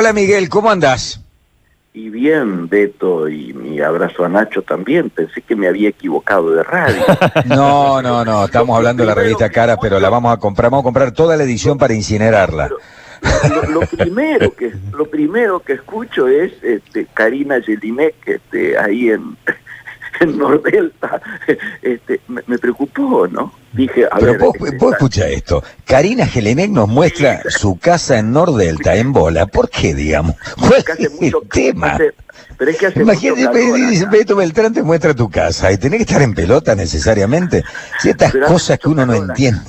[0.00, 1.20] Hola Miguel, ¿cómo andás?
[1.92, 5.10] Y bien, Beto, y mi abrazo a Nacho también.
[5.10, 7.02] Pensé que me había equivocado de radio.
[7.44, 10.84] No, no, no, estamos hablando de la revista Cara, pero la vamos a comprar, vamos
[10.84, 12.70] a comprar toda la edición para incinerarla.
[12.70, 19.36] Lo, lo primero que lo primero que escucho es este, Karina Jelinek este, ahí en,
[20.20, 21.20] en Nordelta.
[21.82, 23.52] Este, me, me preocupó, ¿no?
[23.72, 25.62] Dije, a Pero ver, vos, este, vos escucha esto.
[25.86, 29.46] Karina Jelinek nos muestra su casa en Nordelta, en bola.
[29.46, 30.34] ¿Por qué, digamos?
[30.58, 31.92] ¿Cuál es mucho- el tema?
[31.92, 32.12] hace-
[32.58, 34.10] pero es que hace Imagínate, calor.
[34.10, 37.62] Beto Beltrán te muestra tu casa y tenés que estar en pelota necesariamente.
[38.00, 39.60] Ciertas cosas que uno no calor entiende.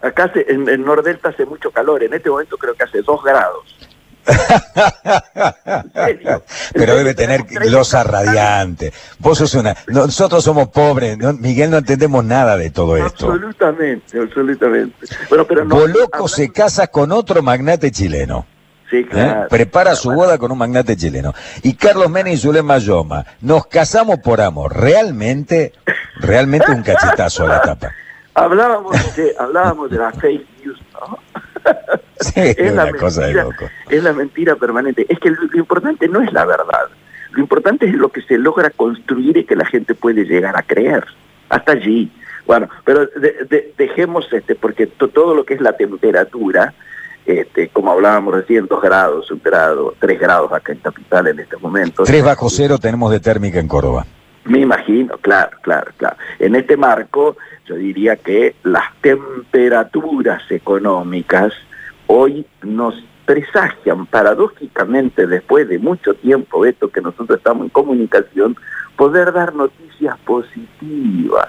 [0.00, 2.02] Acá hace- en, en Nordelta hace mucho calor.
[2.04, 3.76] En este momento creo que hace dos grados.
[6.72, 8.92] Pero debe tener glosa 30 radiante.
[9.18, 9.76] Vos sos una...
[9.88, 11.32] Nosotros somos pobres, ¿no?
[11.32, 13.26] Miguel, no entendemos nada de todo esto.
[13.26, 15.06] Absolutamente, absolutamente.
[15.28, 18.46] Bueno, pero no, Boloco hablando- se casa con otro magnate chileno.
[18.90, 19.06] Sí, ¿eh?
[19.08, 19.48] claro.
[19.48, 21.34] Prepara su boda con un magnate chileno.
[21.62, 23.24] Y Carlos Menem y Zulema Yoma.
[23.40, 24.76] Nos casamos por amor.
[24.76, 25.72] Realmente,
[26.16, 27.92] realmente un cachetazo a la tapa.
[28.34, 31.18] Hablábamos de, hablábamos de la fake news, ¿no?
[32.20, 33.42] Sí, es Es la de mentira.
[33.44, 33.68] loco.
[33.90, 35.06] Es la mentira permanente.
[35.08, 36.88] Es que lo, lo importante no es la verdad.
[37.32, 40.62] Lo importante es lo que se logra construir y que la gente puede llegar a
[40.62, 41.04] creer.
[41.48, 42.10] Hasta allí.
[42.46, 46.74] Bueno, pero de- de- dejemos este, porque to- todo lo que es la temperatura,
[47.26, 51.56] este, como hablábamos recién, dos grados, un grado, tres grados acá en Capital en este
[51.56, 52.04] momento.
[52.04, 54.06] Tres bajo cero tenemos de térmica en Córdoba.
[54.44, 56.16] Me imagino, claro, claro, claro.
[56.38, 61.52] En este marco, yo diría que las temperaturas económicas
[62.06, 68.56] hoy nos presagian paradójicamente, después de mucho tiempo, esto que nosotros estamos en comunicación,
[68.96, 71.48] poder dar noticias positivas.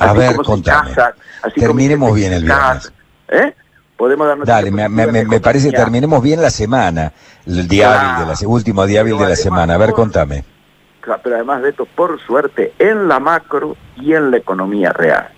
[0.00, 0.60] A ver, como se
[1.42, 2.92] así como Terminemos se bien el casan,
[3.28, 3.54] ¿eh?
[3.96, 7.12] Podemos dar noticias Dale, me, me- me- parece terminemos bien la semana.
[7.46, 9.74] El día de la último día hábil de la semana.
[9.74, 10.44] A ver, contame.
[11.22, 15.28] Pero además de esto, por suerte, en la macro y en la economía real.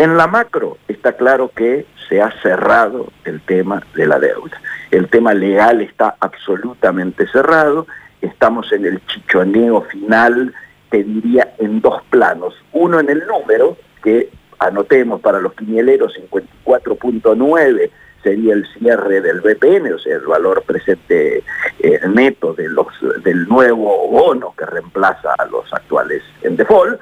[0.00, 4.58] En la macro está claro que se ha cerrado el tema de la deuda.
[4.90, 7.86] El tema legal está absolutamente cerrado.
[8.22, 10.54] Estamos en el chichoneo final,
[10.88, 12.54] te diría, en dos planos.
[12.72, 17.90] Uno en el número, que anotemos para los quinieleros 54.9
[18.22, 21.44] sería el cierre del BPN, o sea, el valor presente
[21.78, 22.86] eh, neto de los,
[23.22, 26.98] del nuevo bono que reemplaza a los actuales en default,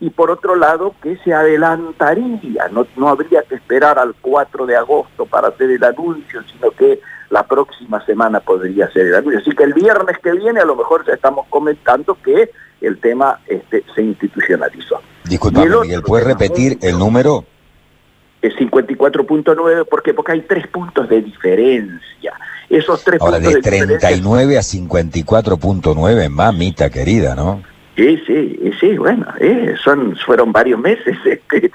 [0.00, 4.76] y por otro lado que se adelantaría, no, no habría que esperar al 4 de
[4.76, 9.40] agosto para hacer el anuncio, sino que la próxima semana podría ser el anuncio.
[9.40, 12.50] Así que el viernes que viene a lo mejor ya estamos comentando que
[12.80, 15.02] el tema este, se institucionalizó.
[15.38, 17.44] Otro Miguel, ¿puedes repetir el número?
[18.40, 20.14] Es 54.9, ¿por qué?
[20.14, 22.32] Porque hay tres puntos de diferencia.
[22.70, 27.62] Esos tres Ahora, puntos de de diferencia 39 a 54.9, mamita querida, ¿no?
[27.96, 31.70] Sí, sí, sí, bueno, eh, son, fueron varios meses, este,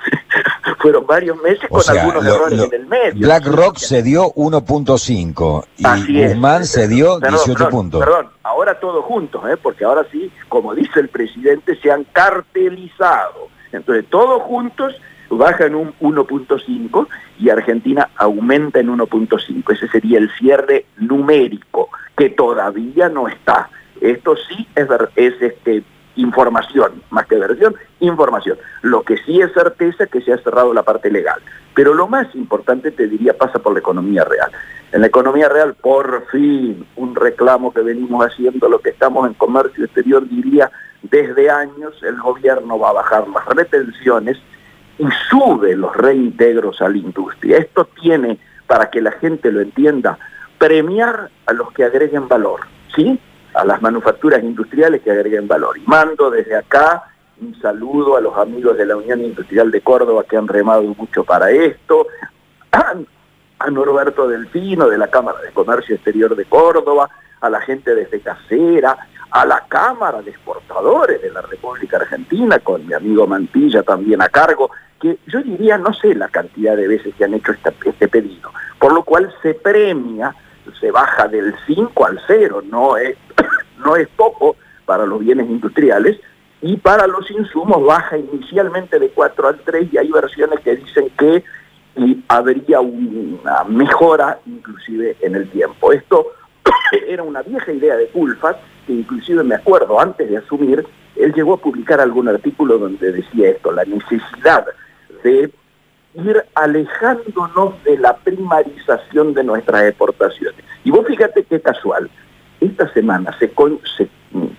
[0.80, 3.28] fueron varios meses O con sea, algunos lo- errores lo- en el medio.
[3.28, 6.32] BlackRock se dio 1.5 y Así es.
[6.34, 8.00] Guzmán se dio Perdón, 18 perdón, puntos.
[8.06, 9.58] Perdón, ahora todos juntos, ¿eh?
[9.62, 13.50] porque ahora sí, como dice el presidente, se han cartelizado.
[13.72, 14.96] Entonces, todos juntos
[15.30, 17.08] bajan un 1.5
[17.40, 19.74] y Argentina aumenta en 1.5.
[19.74, 23.70] Ese sería el cierre numérico, que todavía no está.
[24.02, 25.84] Esto sí es, es este,
[26.16, 28.58] información, más que versión, información.
[28.82, 31.40] Lo que sí es certeza es que se ha cerrado la parte legal.
[31.74, 34.52] Pero lo más importante, te diría, pasa por la economía real.
[34.92, 39.34] En la economía real, por fin, un reclamo que venimos haciendo, lo que estamos en
[39.34, 40.72] comercio exterior, diría,
[41.04, 44.38] desde años el gobierno va a bajar las retenciones
[44.98, 47.58] y sube los reintegros a la industria.
[47.58, 50.18] Esto tiene, para que la gente lo entienda,
[50.58, 52.62] premiar a los que agreguen valor,
[52.96, 53.20] ¿sí?
[53.56, 55.78] A las manufacturas industriales que agreguen valor.
[55.78, 57.04] Y mando desde acá
[57.42, 61.24] un saludo a los amigos de la Unión Industrial de Córdoba que han remado mucho
[61.24, 62.08] para esto,
[62.72, 67.10] a, Norberto Delfino de la Cámara de Comercio Exterior de Córdoba,
[67.42, 68.96] a la gente desde Casera,
[69.32, 74.30] a la Cámara de Exportadores de la República Argentina, con mi amigo Mantilla también a
[74.30, 78.08] cargo, que yo diría, no sé la cantidad de veces que han hecho esta- este
[78.08, 80.34] pedido, por lo cual se premia,
[80.80, 83.16] se baja del 5 al 0, no es,
[83.78, 86.20] no es poco para los bienes industriales,
[86.62, 91.12] y para los insumos baja inicialmente de 4 al 3 y hay versiones que dicen
[91.18, 91.44] que
[92.28, 95.92] habría una mejora inclusive en el tiempo.
[95.92, 96.28] Esto
[97.08, 98.56] era una vieja idea de Culfas,
[98.88, 100.86] que inclusive me acuerdo, antes de asumir,
[101.16, 104.66] él llegó a publicar algún artículo donde decía esto, la necesidad
[105.24, 105.52] de
[106.16, 110.64] ir alejándonos de la primarización de nuestras exportaciones.
[110.84, 112.10] Y vos fíjate qué casual,
[112.60, 113.52] esta semana se,
[113.98, 114.10] se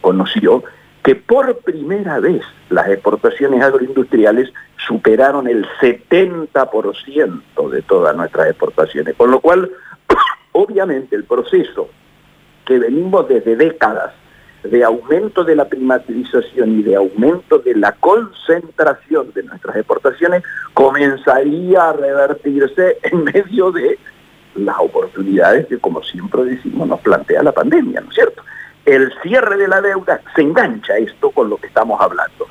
[0.01, 0.65] conoció
[1.03, 9.31] que por primera vez las exportaciones agroindustriales superaron el 70% de todas nuestras exportaciones, con
[9.31, 9.71] lo cual,
[10.53, 11.89] obviamente, el proceso
[12.65, 14.15] que venimos desde décadas
[14.67, 20.43] de aumento de la privatización y de aumento de la concentración de nuestras exportaciones
[20.75, 23.99] comenzaría a revertirse en medio de
[24.55, 28.43] las oportunidades que, como siempre decimos, nos plantea la pandemia, ¿no es cierto?
[28.85, 32.47] El cierre de la deuda se engancha esto con lo que estamos hablando.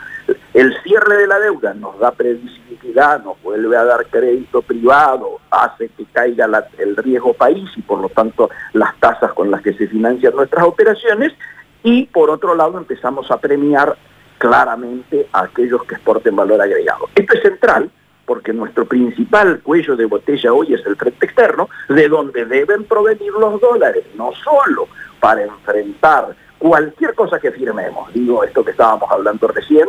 [0.53, 5.89] El cierre de la deuda nos da previsibilidad, nos vuelve a dar crédito privado, hace
[5.89, 6.47] que caiga
[6.77, 10.65] el riesgo país y por lo tanto las tasas con las que se financian nuestras
[10.65, 11.33] operaciones
[11.85, 13.95] y por otro lado empezamos a premiar
[14.39, 17.07] claramente a aquellos que exporten valor agregado.
[17.13, 17.91] Esto es central
[18.25, 23.31] porque nuestro principal cuello de botella hoy es el frente externo, de donde deben provenir
[23.33, 24.87] los dólares, no solo
[25.19, 29.88] para enfrentar cualquier cosa que firmemos, digo esto que estábamos hablando recién,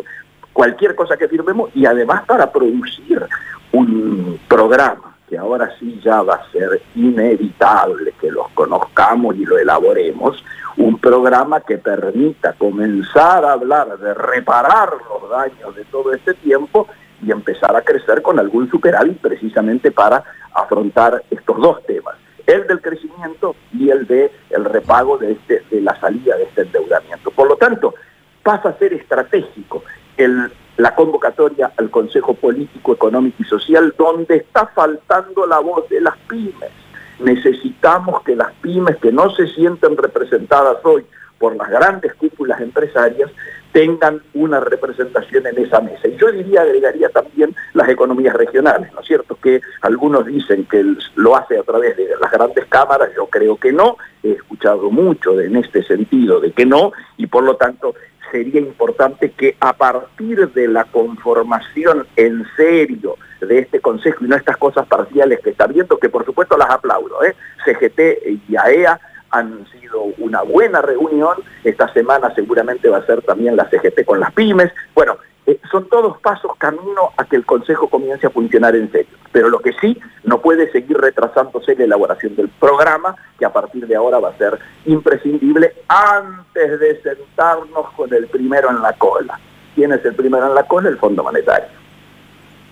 [0.52, 3.26] cualquier cosa que firmemos y además para producir
[3.72, 9.58] un programa que ahora sí ya va a ser inevitable que los conozcamos y lo
[9.58, 10.42] elaboremos,
[10.76, 16.86] un programa que permita comenzar a hablar de reparar los daños de todo este tiempo
[17.22, 20.22] y empezar a crecer con algún superávit precisamente para
[20.54, 25.80] afrontar estos dos temas, el del crecimiento y el de el repago de, este, de
[25.80, 27.30] la salida de este endeudamiento.
[27.30, 27.94] Por lo tanto,
[28.42, 29.82] pasa a ser estratégico
[30.16, 36.00] el, la convocatoria al Consejo Político, Económico y Social, donde está faltando la voz de
[36.00, 36.70] las pymes.
[37.18, 41.04] Necesitamos que las pymes que no se sienten representadas hoy
[41.38, 43.30] por las grandes cúpulas empresarias
[43.72, 46.08] tengan una representación en esa mesa.
[46.08, 49.36] Y yo diría, agregaría también las economías regionales, ¿no es cierto?
[49.36, 50.82] Que algunos dicen que
[51.14, 55.38] lo hace a través de las grandes cámaras, yo creo que no, he escuchado mucho
[55.38, 57.94] en este sentido de que no, y por lo tanto
[58.30, 64.36] sería importante que a partir de la conformación en serio de este Consejo y no
[64.36, 67.34] estas cosas parciales que está viendo, que por supuesto las aplaudo, ¿eh?
[67.64, 68.00] CGT
[68.48, 69.00] y AEA
[69.30, 74.20] han sido una buena reunión, esta semana seguramente va a ser también la CGT con
[74.20, 78.74] las pymes, bueno, eh, son todos pasos camino a que el Consejo comience a funcionar
[78.74, 79.16] en serio.
[79.32, 83.86] Pero lo que sí, no puede seguir retrasándose la elaboración del programa, que a partir
[83.86, 89.38] de ahora va a ser imprescindible antes de sentarnos con el primero en la cola.
[89.74, 90.88] ¿Quién es el primero en la cola?
[90.88, 91.68] El Fondo Monetario.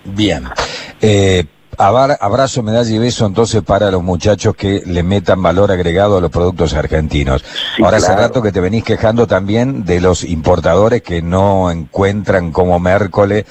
[0.03, 0.43] Bien.
[1.01, 1.45] Eh,
[1.77, 6.31] Abrazo, medalla y beso entonces para los muchachos que le metan valor agregado a los
[6.31, 7.43] productos argentinos.
[7.83, 12.79] Ahora hace rato que te venís quejando también de los importadores que no encuentran como
[12.79, 13.45] miércoles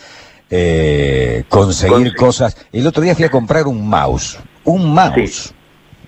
[0.50, 2.56] eh, conseguir cosas.
[2.73, 5.53] El otro día fui a comprar un mouse, un mouse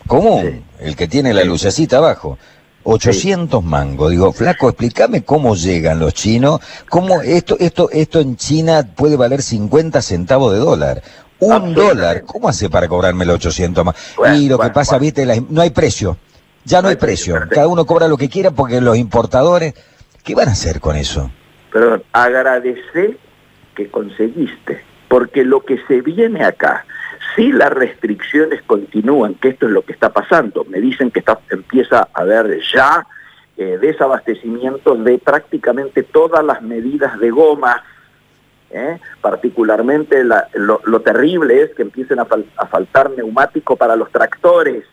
[0.06, 2.38] común, el que tiene la lucecita abajo.
[2.86, 4.12] 800 mangos.
[4.12, 9.42] Digo, flaco, explícame cómo llegan los chinos, cómo esto, esto, esto en China puede valer
[9.42, 11.02] 50 centavos de dólar.
[11.38, 14.16] Un dólar, ¿cómo hace para cobrarme los 800 más?
[14.34, 16.16] y lo que pasa, viste, no hay precio,
[16.64, 17.36] ya no hay precio.
[17.50, 19.74] Cada uno cobra lo que quiera porque los importadores,
[20.24, 21.30] ¿qué van a hacer con eso?
[21.72, 23.18] Perdón, agradece
[23.74, 26.86] que conseguiste, porque lo que se viene acá,
[27.34, 31.38] si las restricciones continúan, que esto es lo que está pasando, me dicen que está,
[31.50, 33.06] empieza a haber ya
[33.58, 37.82] eh, desabastecimiento de prácticamente todas las medidas de goma,
[38.70, 38.99] ¿eh?
[39.20, 42.27] particularmente lo, terrible es que empiecen a,
[42.67, 44.85] faltar neumáticos para los tractores,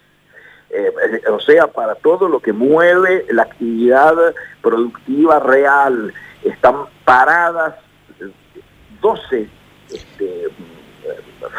[0.70, 0.92] eh,
[1.30, 4.16] o sea, para todo lo que mueve la actividad
[4.62, 6.14] productiva real.
[6.44, 7.76] Están paradas
[9.02, 9.50] 12
[9.94, 10.48] este,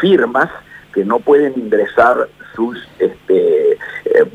[0.01, 0.51] firmas
[0.93, 4.31] que no pueden ingresar sus este, eh,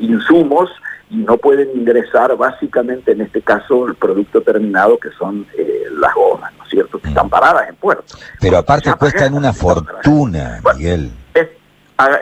[0.00, 0.70] insumos
[1.10, 6.14] y no pueden ingresar básicamente en este caso el producto terminado que son eh, las
[6.14, 6.98] gomas, ¿no es cierto?
[6.98, 8.16] Que están paradas en puerto.
[8.40, 11.10] Pero aparte cuestan una fortuna, Miguel.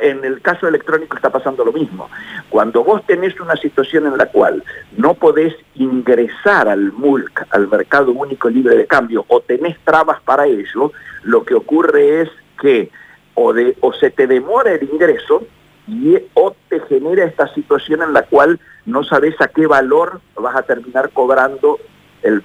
[0.03, 2.11] en el caso electrónico está pasando lo mismo.
[2.51, 4.63] Cuando vos tenés una situación en la cual
[4.97, 10.47] no podés ingresar al MULC, al Mercado Único Libre de Cambio, o tenés trabas para
[10.47, 12.29] ello, lo que ocurre es
[12.61, 12.91] que
[13.35, 15.43] o, de, o se te demora el ingreso
[15.87, 20.57] y o te genera esta situación en la cual no sabes a qué valor vas
[20.57, 21.79] a terminar cobrando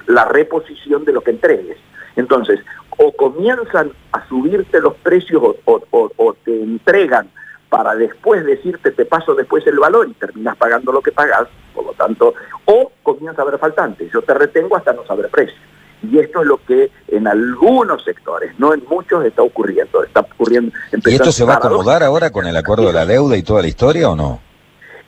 [0.08, 1.78] la reposición de lo que entregues.
[2.16, 2.60] Entonces,
[2.98, 7.30] o comienzan a subirte los precios o, te entregan
[7.70, 11.86] para después decirte te paso después el valor y terminas pagando lo que pagas, por
[11.86, 12.34] lo tanto,
[12.66, 15.56] o comienza a haber faltantes, yo te retengo hasta no saber precio.
[16.02, 20.04] Y esto es lo que en algunos sectores, no en muchos, está ocurriendo.
[20.04, 20.72] Está ocurriendo
[21.06, 23.62] ¿Y esto se va a acomodar ahora con el acuerdo de la deuda y toda
[23.62, 24.42] la historia o no?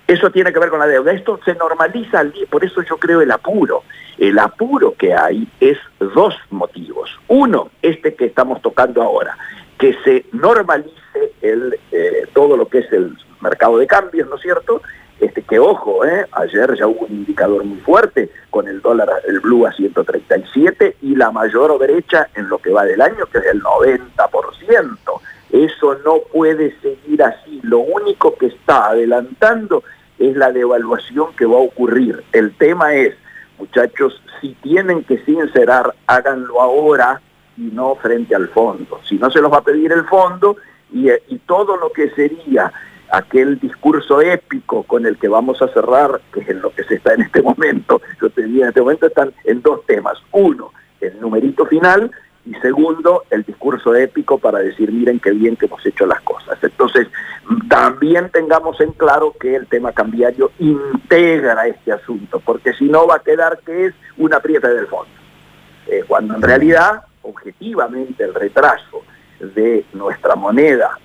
[0.07, 1.13] Eso tiene que ver con la deuda.
[1.13, 3.83] Esto se normaliza, por eso yo creo el apuro.
[4.17, 7.09] El apuro que hay es dos motivos.
[7.29, 9.37] Uno, este que estamos tocando ahora,
[9.79, 10.91] que se normalice
[11.41, 14.81] el, eh, todo lo que es el mercado de cambios, ¿no es cierto?
[15.21, 16.25] Este, que ojo, ¿eh?
[16.31, 21.15] ayer ya hubo un indicador muy fuerte con el dólar, el blue a 137 y
[21.15, 24.97] la mayor brecha en lo que va del año, que es el 90%.
[25.51, 27.59] Eso no puede seguir así.
[27.61, 29.83] Lo único que está adelantando
[30.17, 32.23] es la devaluación que va a ocurrir.
[32.31, 33.13] El tema es,
[33.59, 37.21] muchachos, si tienen que sincerar, háganlo ahora
[37.57, 38.99] y no frente al fondo.
[39.07, 40.57] Si no se los va a pedir el fondo
[40.91, 42.73] y, y todo lo que sería
[43.11, 46.95] aquel discurso épico con el que vamos a cerrar, que es en lo que se
[46.95, 50.17] está en este momento, yo te diría, en este momento están en dos temas.
[50.31, 52.11] Uno, el numerito final
[52.45, 56.57] y segundo, el discurso épico para decir, miren qué bien que hemos hecho las cosas.
[56.63, 57.07] Entonces,
[57.69, 63.15] también tengamos en claro que el tema cambiario integra este asunto, porque si no va
[63.15, 65.11] a quedar que es una prieta del fondo.
[65.87, 69.00] Eh, cuando en realidad, objetivamente, el retraso
[69.41, 70.97] de nuestra moneda,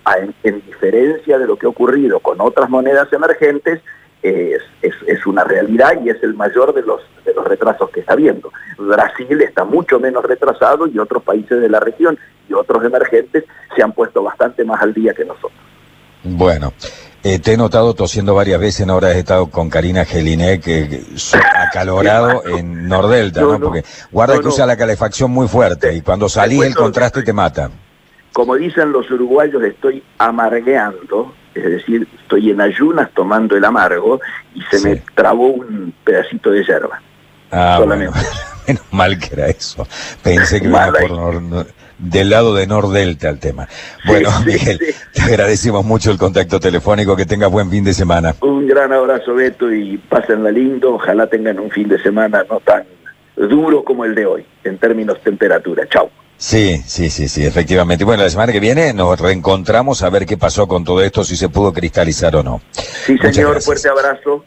[0.42, 3.80] en, diferencia de lo que ha ocurrido con otras monedas emergentes,
[4.22, 8.14] es, es, una realidad y es el mayor de los, de los retrasos que está
[8.14, 8.50] habiendo.
[8.76, 13.82] Brasil está mucho menos retrasado y otros países de la región y otros emergentes se
[13.82, 15.52] han puesto bastante más al día que nosotros.
[16.24, 16.72] Bueno,
[17.22, 21.02] eh, te he notado tosiendo varias veces, ahora has estado con Karina Geliné, que,
[21.54, 23.60] acalorado en Nordelta, ¿no?
[23.60, 27.70] Porque guarda que usa la calefacción muy fuerte y cuando salís el contraste te mata.
[28.36, 34.20] Como dicen los uruguayos, estoy amargueando es decir, estoy en ayunas tomando el amargo
[34.54, 37.00] y se me trabó un pedacito de hierba.
[37.50, 38.12] Ah, Bueno.
[38.68, 39.86] Menos mal que era eso.
[40.22, 41.66] Pensé que iba por
[41.98, 43.68] del lado de Nordelta el tema.
[44.04, 44.80] Bueno, Miguel,
[45.14, 48.34] te agradecemos mucho el contacto telefónico, que tengas buen fin de semana.
[48.40, 50.94] Un gran abrazo, Beto, y pásenla lindo.
[50.94, 52.84] Ojalá tengan un fin de semana no tan
[53.36, 55.86] duro como el de hoy, en términos temperatura.
[55.88, 56.10] Chao.
[56.38, 58.04] Sí, sí, sí, sí, efectivamente.
[58.04, 61.36] Bueno, la semana que viene nos reencontramos a ver qué pasó con todo esto, si
[61.36, 62.60] se pudo cristalizar o no.
[62.72, 64.44] Sí, señor, fuerte abrazo.